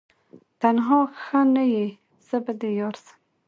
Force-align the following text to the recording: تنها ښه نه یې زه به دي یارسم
تنها 0.61 0.99
ښه 1.21 1.39
نه 1.53 1.63
یې 1.73 1.85
زه 2.27 2.37
به 2.45 2.53
دي 2.59 2.69
یارسم 2.79 3.15